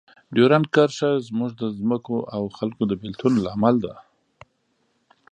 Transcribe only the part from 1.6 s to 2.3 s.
د ځمکو